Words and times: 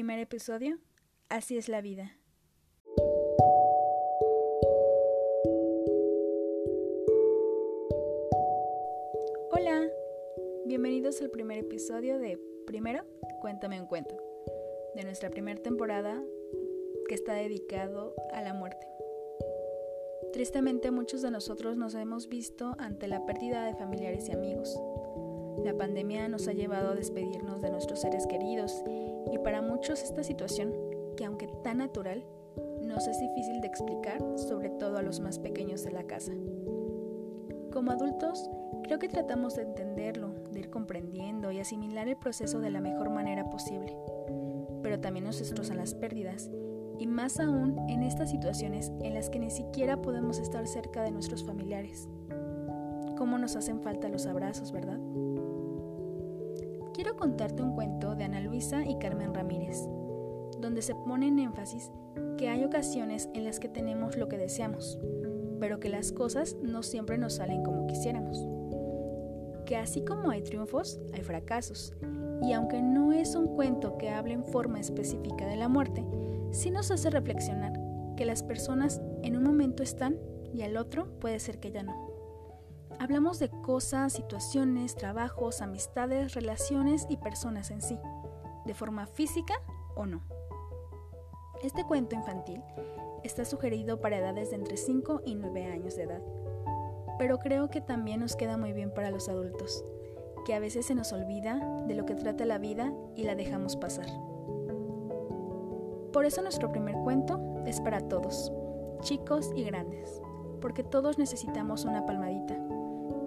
Primer 0.00 0.18
episodio, 0.18 0.78
Así 1.28 1.58
es 1.58 1.68
la 1.68 1.82
vida. 1.82 2.16
Hola, 9.52 9.86
bienvenidos 10.64 11.20
al 11.20 11.28
primer 11.28 11.58
episodio 11.58 12.18
de 12.18 12.40
Primero, 12.66 13.04
Cuéntame 13.42 13.78
un 13.78 13.86
cuento, 13.86 14.16
de 14.94 15.04
nuestra 15.04 15.28
primera 15.28 15.60
temporada 15.60 16.24
que 17.06 17.14
está 17.14 17.34
dedicado 17.34 18.14
a 18.32 18.40
la 18.40 18.54
muerte. 18.54 18.86
Tristemente 20.32 20.90
muchos 20.90 21.20
de 21.20 21.30
nosotros 21.30 21.76
nos 21.76 21.94
hemos 21.94 22.30
visto 22.30 22.74
ante 22.78 23.06
la 23.06 23.26
pérdida 23.26 23.66
de 23.66 23.74
familiares 23.74 24.30
y 24.30 24.32
amigos. 24.32 24.80
La 25.62 25.76
pandemia 25.76 26.26
nos 26.28 26.48
ha 26.48 26.54
llevado 26.54 26.92
a 26.92 26.94
despedirnos 26.94 27.60
de 27.60 27.70
nuestros 27.70 28.00
seres 28.00 28.26
queridos 28.26 28.82
y 29.30 29.38
para 29.38 29.62
muchos 29.62 30.02
esta 30.02 30.22
situación, 30.22 30.72
que 31.16 31.24
aunque 31.24 31.48
tan 31.62 31.78
natural, 31.78 32.24
nos 32.82 33.06
es 33.06 33.18
difícil 33.20 33.60
de 33.60 33.68
explicar, 33.68 34.22
sobre 34.36 34.70
todo 34.70 34.96
a 34.96 35.02
los 35.02 35.20
más 35.20 35.38
pequeños 35.38 35.84
de 35.84 35.92
la 35.92 36.04
casa. 36.04 36.32
Como 37.72 37.92
adultos, 37.92 38.50
creo 38.82 38.98
que 38.98 39.08
tratamos 39.08 39.54
de 39.54 39.62
entenderlo, 39.62 40.34
de 40.50 40.60
ir 40.60 40.70
comprendiendo 40.70 41.52
y 41.52 41.60
asimilar 41.60 42.08
el 42.08 42.16
proceso 42.16 42.58
de 42.58 42.70
la 42.70 42.80
mejor 42.80 43.10
manera 43.10 43.48
posible. 43.48 43.96
Pero 44.82 45.00
también 45.00 45.24
nos 45.24 45.38
destrozan 45.38 45.76
las 45.76 45.94
pérdidas 45.94 46.50
y 46.98 47.06
más 47.06 47.38
aún 47.38 47.78
en 47.88 48.02
estas 48.02 48.30
situaciones 48.30 48.92
en 49.02 49.14
las 49.14 49.30
que 49.30 49.38
ni 49.38 49.50
siquiera 49.50 50.02
podemos 50.02 50.38
estar 50.38 50.66
cerca 50.66 51.02
de 51.02 51.12
nuestros 51.12 51.44
familiares. 51.44 52.08
¿Cómo 53.16 53.38
nos 53.38 53.56
hacen 53.56 53.80
falta 53.80 54.08
los 54.08 54.26
abrazos, 54.26 54.72
verdad? 54.72 54.98
Quiero 56.92 57.16
contarte 57.16 57.62
un 57.62 57.74
cuento 57.74 58.14
de 58.16 58.24
Ana 58.24 58.40
Luisa 58.40 58.84
y 58.84 58.98
Carmen 58.98 59.32
Ramírez, 59.32 59.88
donde 60.58 60.82
se 60.82 60.94
pone 60.94 61.28
en 61.28 61.38
énfasis 61.38 61.90
que 62.36 62.48
hay 62.48 62.64
ocasiones 62.64 63.28
en 63.32 63.44
las 63.44 63.60
que 63.60 63.68
tenemos 63.68 64.16
lo 64.16 64.28
que 64.28 64.36
deseamos, 64.36 64.98
pero 65.60 65.78
que 65.78 65.88
las 65.88 66.10
cosas 66.10 66.56
no 66.62 66.82
siempre 66.82 67.16
nos 67.16 67.34
salen 67.34 67.62
como 67.62 67.86
quisiéramos. 67.86 68.44
Que 69.66 69.76
así 69.76 70.04
como 70.04 70.30
hay 70.30 70.42
triunfos, 70.42 70.98
hay 71.12 71.22
fracasos, 71.22 71.94
y 72.42 72.52
aunque 72.54 72.82
no 72.82 73.12
es 73.12 73.36
un 73.36 73.54
cuento 73.54 73.96
que 73.96 74.10
hable 74.10 74.34
en 74.34 74.44
forma 74.44 74.80
específica 74.80 75.46
de 75.46 75.56
la 75.56 75.68
muerte, 75.68 76.04
sí 76.50 76.70
nos 76.70 76.90
hace 76.90 77.10
reflexionar 77.10 77.72
que 78.16 78.24
las 78.24 78.42
personas 78.42 79.00
en 79.22 79.36
un 79.36 79.44
momento 79.44 79.82
están 79.82 80.18
y 80.52 80.62
al 80.62 80.76
otro 80.76 81.06
puede 81.20 81.38
ser 81.38 81.60
que 81.60 81.70
ya 81.70 81.84
no. 81.84 82.09
Hablamos 83.00 83.38
de 83.38 83.48
cosas, 83.48 84.12
situaciones, 84.12 84.94
trabajos, 84.94 85.62
amistades, 85.62 86.34
relaciones 86.34 87.06
y 87.08 87.16
personas 87.16 87.70
en 87.70 87.80
sí, 87.80 87.98
de 88.66 88.74
forma 88.74 89.06
física 89.06 89.54
o 89.96 90.04
no. 90.04 90.20
Este 91.62 91.84
cuento 91.84 92.14
infantil 92.14 92.62
está 93.24 93.46
sugerido 93.46 94.02
para 94.02 94.18
edades 94.18 94.50
de 94.50 94.56
entre 94.56 94.76
5 94.76 95.22
y 95.24 95.34
9 95.34 95.64
años 95.64 95.96
de 95.96 96.02
edad, 96.02 96.20
pero 97.18 97.38
creo 97.38 97.70
que 97.70 97.80
también 97.80 98.20
nos 98.20 98.36
queda 98.36 98.58
muy 98.58 98.74
bien 98.74 98.92
para 98.92 99.10
los 99.10 99.30
adultos, 99.30 99.82
que 100.44 100.52
a 100.52 100.60
veces 100.60 100.84
se 100.84 100.94
nos 100.94 101.10
olvida 101.14 101.58
de 101.86 101.94
lo 101.94 102.04
que 102.04 102.14
trata 102.14 102.44
la 102.44 102.58
vida 102.58 102.92
y 103.16 103.22
la 103.22 103.34
dejamos 103.34 103.76
pasar. 103.76 104.08
Por 106.12 106.26
eso 106.26 106.42
nuestro 106.42 106.70
primer 106.70 106.96
cuento 106.96 107.62
es 107.64 107.80
para 107.80 108.00
todos, 108.00 108.52
chicos 109.00 109.50
y 109.56 109.64
grandes, 109.64 110.20
porque 110.60 110.84
todos 110.84 111.16
necesitamos 111.16 111.86
una 111.86 112.04
palmadita, 112.04 112.58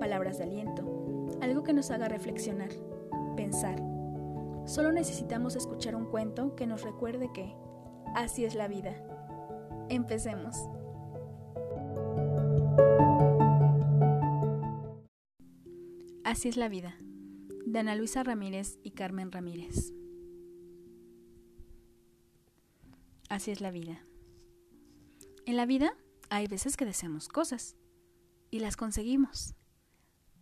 palabras 0.04 0.38
de 0.38 0.44
aliento, 0.44 0.84
algo 1.40 1.64
que 1.64 1.72
nos 1.72 1.90
haga 1.90 2.10
reflexionar, 2.10 2.68
pensar. 3.38 3.78
Solo 4.66 4.92
necesitamos 4.92 5.56
escuchar 5.56 5.96
un 5.96 6.08
cuento 6.08 6.58
que 6.58 6.68
nos 6.68 6.82
recuerde 6.82 7.32
que 7.34 7.56
así 8.14 8.44
es 8.44 8.54
la 8.54 8.68
vida. 8.68 9.02
Empecemos. 9.88 10.58
Así 16.26 16.50
es 16.50 16.58
la 16.58 16.68
vida, 16.68 16.98
de 17.66 17.80
Ana 17.80 17.96
Luisa 17.96 18.24
Ramírez 18.24 18.80
y 18.84 18.92
Carmen 18.92 19.32
Ramírez. 19.32 19.94
Así 23.30 23.52
es 23.52 23.62
la 23.62 23.72
vida. 23.72 24.06
En 25.46 25.56
la 25.56 25.66
vida 25.66 25.96
hay 26.30 26.48
veces 26.48 26.76
que 26.76 26.84
deseamos 26.84 27.30
cosas 27.30 27.78
y 28.52 28.60
las 28.60 28.76
conseguimos, 28.76 29.56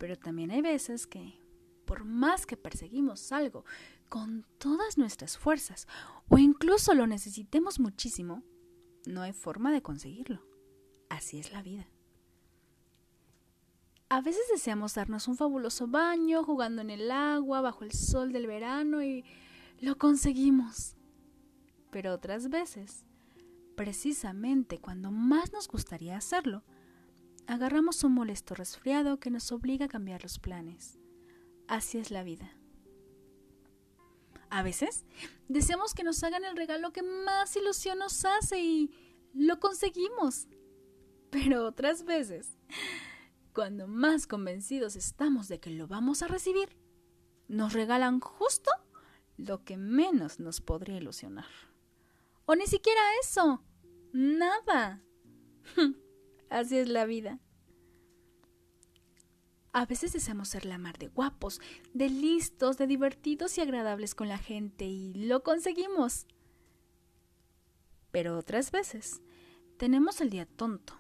pero 0.02 0.18
también 0.18 0.50
hay 0.50 0.62
veces 0.62 1.06
que, 1.06 1.40
por 1.86 2.04
más 2.06 2.48
que 2.48 2.58
perseguimos 2.58 3.32
algo 3.32 3.66
con 4.10 4.48
todas 4.58 4.98
nuestras 4.98 5.38
fuerzas 5.38 5.88
o 6.28 6.40
incluso 6.40 6.96
lo 6.96 7.06
necesitemos 7.06 7.80
muchísimo, 7.80 8.42
no 9.06 9.22
hay 9.22 9.32
forma 9.32 9.72
de 9.72 9.84
conseguirlo. 9.84 10.42
Así 11.08 11.38
es 11.38 11.52
la 11.52 11.62
vida. 11.62 11.88
A 14.10 14.22
veces 14.22 14.42
deseamos 14.52 14.96
darnos 14.96 15.28
un 15.28 15.38
fabuloso 15.38 15.86
baño 15.86 16.44
jugando 16.44 16.82
en 16.82 16.90
el 16.90 17.12
agua 17.12 17.62
bajo 17.62 17.84
el 17.84 17.92
sol 17.92 18.34
del 18.34 18.48
verano 18.48 19.04
y 19.04 19.24
lo 19.82 20.00
conseguimos 20.00 20.96
pero 21.92 22.14
otras 22.14 22.50
veces, 22.50 23.06
precisamente 23.76 24.80
cuando 24.80 25.12
más 25.12 25.52
nos 25.52 25.68
gustaría 25.68 26.18
hacerlo, 26.18 26.64
agarramos 27.52 28.06
un 28.06 28.14
molesto 28.14 28.56
resfriado 28.56 29.20
que 29.20 29.30
nos 29.30 29.52
obliga 29.52 29.88
a 29.88 29.90
cambiar 29.90 30.24
los 30.24 30.40
planes. 30.40 30.98
Así 31.68 31.98
es 31.98 32.10
la 32.10 32.24
vida. 32.24 32.50
A 34.50 34.64
veces 34.64 35.04
deseamos 35.50 35.94
que 35.94 36.06
nos 36.06 36.24
hagan 36.24 36.46
el 36.46 36.56
regalo 36.56 36.94
que 36.94 37.04
más 37.04 37.54
ilusión 37.58 38.00
nos 38.00 38.24
hace 38.24 38.64
y 38.64 38.92
lo 39.34 39.60
conseguimos. 39.60 40.48
Pero 41.30 41.66
otras 41.66 42.06
veces, 42.06 42.58
cuando 43.54 43.86
más 43.86 44.28
convencidos 44.28 44.96
estamos 44.96 45.50
de 45.50 45.60
que 45.60 45.72
lo 45.72 45.88
vamos 45.88 46.24
a 46.24 46.30
recibir, 46.30 46.78
nos 47.50 47.74
regalan 47.74 48.22
justo 48.22 48.72
lo 49.36 49.66
que 49.66 49.76
menos 49.76 50.40
nos 50.40 50.62
podría 50.62 50.98
ilusionar. 50.98 51.50
O 52.46 52.56
ni 52.56 52.66
siquiera 52.66 53.02
eso. 53.22 53.62
Nada. 54.14 55.04
Así 56.52 56.78
es 56.78 56.90
la 56.90 57.06
vida. 57.06 57.40
A 59.72 59.86
veces 59.86 60.12
deseamos 60.12 60.50
ser 60.50 60.66
la 60.66 60.78
mar 60.78 60.98
de 60.98 61.08
guapos, 61.08 61.62
de 61.94 62.10
listos, 62.10 62.78
de 62.78 62.88
divertidos 62.88 63.58
y 63.58 63.62
agradables 63.62 64.16
con 64.16 64.28
la 64.28 64.38
gente 64.38 64.84
y 64.84 65.14
lo 65.14 65.44
conseguimos. 65.44 66.28
Pero 68.12 68.38
otras 68.38 68.72
veces 68.72 69.22
tenemos 69.78 70.20
el 70.20 70.30
día 70.30 70.46
tonto 70.46 70.94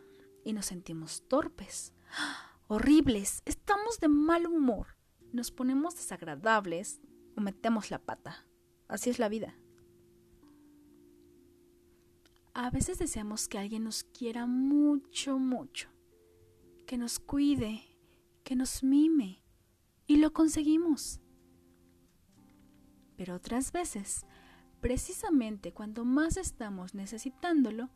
y 0.45 0.53
nos 0.53 0.67
sentimos 0.67 1.28
torpes, 1.28 1.91
horribles, 2.67 3.44
estamos 3.44 4.00
de 4.00 4.07
mal 4.07 4.47
humor, 4.47 4.95
nos 5.34 5.51
ponemos 5.51 5.95
desagradables 5.97 7.01
o 7.35 7.41
metemos 7.41 7.91
la 7.91 8.00
pata. 8.00 8.47
Así 8.88 9.09
es 9.09 9.19
la 9.19 9.28
vida. 9.28 9.53
A 12.53 12.69
veces 12.69 13.00
deseamos 13.00 13.47
que 13.47 13.57
alguien 13.57 13.85
nos 13.85 14.03
quiera 14.03 14.45
mucho, 14.45 15.39
mucho, 15.39 15.89
que 16.85 16.97
nos 16.97 17.19
cuide, 17.19 17.81
que 18.44 18.56
nos 18.56 18.84
mime, 18.84 19.41
y 20.06 20.17
lo 20.17 20.34
conseguimos. 20.34 21.22
Pero 23.16 23.35
otras 23.35 23.72
veces, 23.72 24.25
precisamente 24.81 25.73
cuando 25.73 26.03
más 26.03 26.35
estamos 26.35 26.94
necesitándolo, 26.94 27.90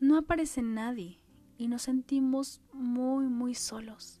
no 0.00 0.16
aparece 0.18 0.62
nadie 0.62 1.20
y 1.56 1.68
nos 1.68 1.82
sentimos 1.82 2.60
muy, 2.72 3.26
muy 3.26 3.54
solos. 3.54 4.20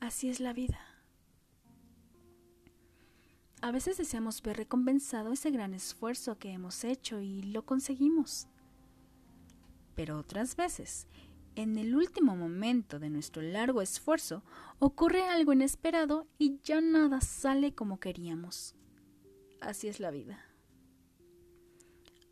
Así 0.00 0.28
es 0.28 0.40
la 0.40 0.52
vida. 0.52 0.89
A 3.62 3.72
veces 3.72 3.98
deseamos 3.98 4.40
ver 4.42 4.56
recompensado 4.56 5.32
ese 5.32 5.50
gran 5.50 5.74
esfuerzo 5.74 6.38
que 6.38 6.50
hemos 6.50 6.82
hecho 6.84 7.20
y 7.20 7.42
lo 7.42 7.66
conseguimos. 7.66 8.48
Pero 9.94 10.18
otras 10.18 10.56
veces, 10.56 11.06
en 11.56 11.76
el 11.76 11.94
último 11.94 12.36
momento 12.36 12.98
de 12.98 13.10
nuestro 13.10 13.42
largo 13.42 13.82
esfuerzo, 13.82 14.42
ocurre 14.78 15.24
algo 15.28 15.52
inesperado 15.52 16.26
y 16.38 16.58
ya 16.62 16.80
nada 16.80 17.20
sale 17.20 17.74
como 17.74 18.00
queríamos. 18.00 18.74
Así 19.60 19.88
es 19.88 20.00
la 20.00 20.10
vida. 20.10 20.42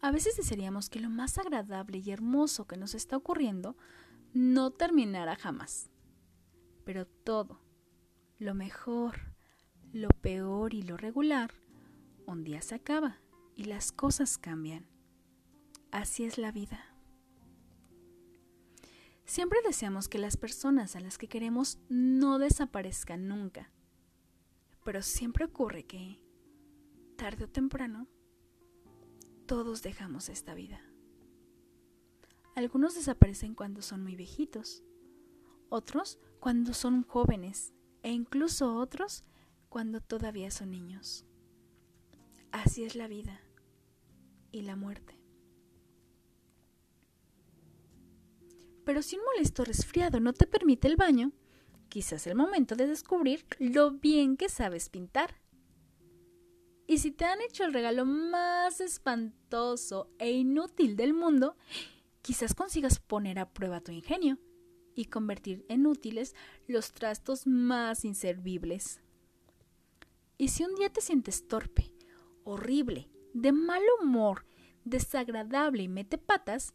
A 0.01 0.13
veces 0.13 0.37
desearíamos 0.37 0.89
que 0.89 1.01
lo 1.01 1.11
más 1.11 1.37
agradable 1.37 1.99
y 1.99 2.11
hermoso 2.11 2.67
que 2.67 2.79
nos 2.79 2.95
está 2.95 3.19
ocurriendo 3.19 3.77
no 4.33 4.71
terminara 4.71 5.37
jamás. 5.37 5.91
Pero 6.85 7.07
todo, 7.07 7.61
lo 8.39 8.55
mejor, 8.55 9.37
lo 9.93 10.09
peor 10.09 10.75
y 10.75 10.83
lo 10.83 10.97
regular, 10.97 11.53
un 12.27 12.45
día 12.45 12.63
se 12.63 12.75
acaba 12.75 13.19
y 13.57 13.65
las 13.65 13.93
cosas 13.93 14.39
cambian. 14.39 14.87
Así 15.91 16.25
es 16.25 16.39
la 16.39 16.53
vida. 16.53 16.95
Siempre 19.25 19.59
deseamos 19.65 20.09
que 20.09 20.19
las 20.19 20.37
personas 20.37 20.97
a 20.97 21.01
las 21.01 21.19
que 21.19 21.29
queremos 21.29 21.79
no 21.89 22.39
desaparezcan 22.39 23.29
nunca. 23.29 23.71
Pero 24.85 25.03
siempre 25.03 25.45
ocurre 25.45 25.85
que, 25.85 26.19
tarde 27.17 27.45
o 27.45 27.49
temprano, 27.49 28.07
todos 29.47 29.83
dejamos 29.83 30.29
esta 30.29 30.55
vida. 30.55 30.81
Algunos 32.55 32.95
desaparecen 32.95 33.55
cuando 33.55 33.83
son 33.83 34.03
muy 34.03 34.17
viejitos, 34.17 34.83
otros 35.69 36.19
cuando 36.41 36.73
son 36.73 37.03
jóvenes 37.03 37.75
e 38.03 38.13
incluso 38.13 38.77
otros 38.77 39.25
cuando 39.69 40.01
todavía 40.01 40.51
son 40.51 40.71
niños. 40.71 41.25
Así 42.53 42.85
es 42.85 42.95
la 42.95 43.09
vida 43.09 43.41
y 44.51 44.63
la 44.63 44.77
muerte. 44.77 45.19
Pero 48.85 49.03
si 49.03 49.17
un 49.17 49.25
molesto 49.25 49.65
resfriado 49.65 50.19
no 50.19 50.33
te 50.33 50.47
permite 50.47 50.89
el 50.89 50.97
baño, 50.97 51.33
quizás 51.89 52.27
el 52.27 52.35
momento 52.35 52.75
de 52.75 52.87
descubrir 52.87 53.45
lo 53.59 53.91
bien 53.91 54.37
que 54.37 54.49
sabes 54.49 54.89
pintar. 54.89 55.35
Y 56.87 56.99
si 56.99 57.11
te 57.11 57.27
han 57.27 57.43
hecho 57.43 57.65
el 57.65 57.75
regalo 57.75 58.07
más 58.07 58.81
espantoso 58.81 60.11
e 60.19 60.31
inútil 60.31 60.97
del 60.97 61.13
mundo, 61.13 61.57
quizás 62.23 62.55
consigas 62.55 62.99
poner 62.99 63.39
a 63.39 63.53
prueba 63.53 63.83
tu 63.83 63.93
ingenio 63.93 64.39
y 64.95 65.05
convertir 65.05 65.67
en 65.69 65.87
útiles 65.87 66.35
los 66.67 66.93
trastos 66.93 67.47
más 67.47 68.07
inservibles. 68.07 69.03
Y 70.39 70.49
si 70.49 70.65
un 70.65 70.77
día 70.77 70.89
te 70.89 71.01
sientes 71.01 71.49
torpe, 71.49 71.93
horrible, 72.45 73.11
de 73.35 73.51
mal 73.51 73.83
humor, 74.01 74.47
desagradable 74.85 75.83
y 75.83 75.89
mete 75.89 76.17
patas, 76.17 76.75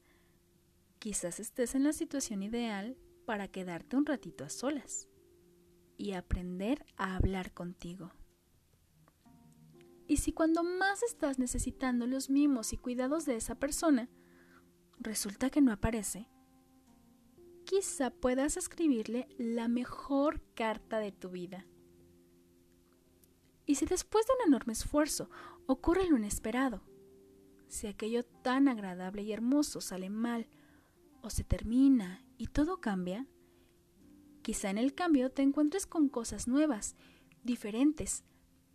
quizás 0.99 1.39
estés 1.39 1.73
en 1.73 1.85
la 1.85 1.93
situación 1.93 2.43
ideal 2.43 2.97
para 3.25 3.47
quedarte 3.47 3.95
un 3.95 4.05
ratito 4.05 4.43
a 4.43 4.49
solas 4.49 5.07
y 5.97 6.11
aprender 6.11 6.85
a 6.97 7.15
hablar 7.15 7.53
contigo. 7.53 8.11
Y 10.07 10.17
si 10.17 10.33
cuando 10.33 10.63
más 10.63 11.01
estás 11.01 11.39
necesitando 11.39 12.05
los 12.05 12.29
mimos 12.29 12.73
y 12.73 12.77
cuidados 12.77 13.25
de 13.25 13.37
esa 13.37 13.55
persona, 13.55 14.09
resulta 14.99 15.49
que 15.49 15.61
no 15.61 15.71
aparece, 15.71 16.27
quizá 17.63 18.11
puedas 18.11 18.57
escribirle 18.57 19.29
la 19.37 19.69
mejor 19.69 20.41
carta 20.53 20.99
de 20.99 21.13
tu 21.13 21.29
vida. 21.29 21.65
Y 23.65 23.75
si 23.75 23.85
después 23.85 24.25
de 24.25 24.33
un 24.39 24.47
enorme 24.49 24.73
esfuerzo 24.73 25.29
ocurre 25.67 26.07
lo 26.07 26.17
inesperado, 26.17 26.81
si 27.67 27.87
aquello 27.87 28.23
tan 28.23 28.67
agradable 28.67 29.23
y 29.23 29.31
hermoso 29.31 29.81
sale 29.81 30.09
mal 30.09 30.47
o 31.21 31.29
se 31.29 31.43
termina 31.43 32.23
y 32.37 32.47
todo 32.47 32.81
cambia, 32.81 33.27
quizá 34.41 34.69
en 34.69 34.77
el 34.77 34.93
cambio 34.93 35.31
te 35.31 35.41
encuentres 35.41 35.87
con 35.87 36.09
cosas 36.09 36.47
nuevas, 36.47 36.95
diferentes, 37.43 38.23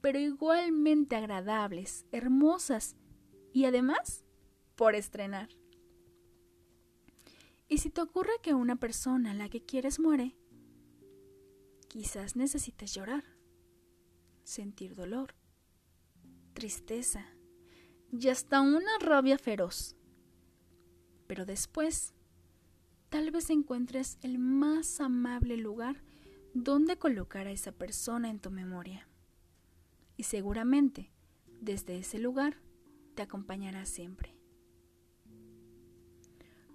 pero 0.00 0.18
igualmente 0.18 1.16
agradables, 1.16 2.06
hermosas 2.12 2.96
y 3.52 3.66
además 3.66 4.24
por 4.74 4.94
estrenar. 4.94 5.48
Y 7.68 7.78
si 7.78 7.90
te 7.90 8.00
ocurre 8.00 8.32
que 8.42 8.54
una 8.54 8.76
persona 8.76 9.32
a 9.32 9.34
la 9.34 9.48
que 9.48 9.64
quieres 9.64 10.00
muere, 10.00 10.36
quizás 11.88 12.34
necesites 12.34 12.94
llorar, 12.94 13.37
sentir 14.48 14.94
dolor, 14.94 15.34
tristeza 16.54 17.26
y 18.10 18.28
hasta 18.28 18.62
una 18.62 18.98
rabia 18.98 19.38
feroz. 19.38 19.94
Pero 21.26 21.44
después, 21.44 22.14
tal 23.10 23.30
vez 23.30 23.50
encuentres 23.50 24.16
el 24.22 24.38
más 24.38 25.00
amable 25.00 25.58
lugar 25.58 26.02
donde 26.54 26.96
colocar 26.96 27.46
a 27.46 27.50
esa 27.50 27.72
persona 27.72 28.30
en 28.30 28.40
tu 28.40 28.50
memoria. 28.50 29.06
Y 30.16 30.22
seguramente, 30.22 31.12
desde 31.60 31.98
ese 31.98 32.18
lugar, 32.18 32.56
te 33.14 33.22
acompañará 33.22 33.84
siempre. 33.84 34.34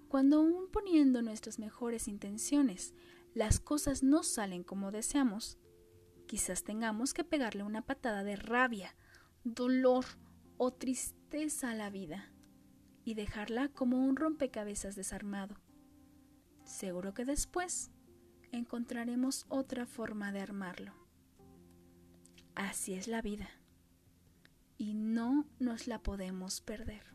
Cuando 0.06 0.36
aún 0.36 0.68
poniendo 0.70 1.22
nuestras 1.22 1.58
mejores 1.58 2.06
intenciones, 2.06 2.94
las 3.34 3.58
cosas 3.58 4.04
no 4.04 4.22
salen 4.22 4.62
como 4.62 4.92
deseamos, 4.92 5.58
quizás 6.34 6.64
tengamos 6.64 7.14
que 7.14 7.22
pegarle 7.22 7.62
una 7.62 7.82
patada 7.82 8.24
de 8.24 8.34
rabia, 8.34 8.96
dolor 9.44 10.04
o 10.56 10.72
tristeza 10.72 11.70
a 11.70 11.74
la 11.76 11.90
vida 11.90 12.28
y 13.04 13.14
dejarla 13.14 13.68
como 13.68 14.04
un 14.04 14.16
rompecabezas 14.16 14.96
desarmado. 14.96 15.54
Seguro 16.64 17.14
que 17.14 17.24
después 17.24 17.92
encontraremos 18.50 19.46
otra 19.48 19.86
forma 19.86 20.32
de 20.32 20.40
armarlo. 20.40 20.92
Así 22.56 22.94
es 22.94 23.06
la 23.06 23.22
vida 23.22 23.48
y 24.76 24.94
no 24.94 25.46
nos 25.60 25.86
la 25.86 26.00
podemos 26.00 26.60
perder. 26.60 27.14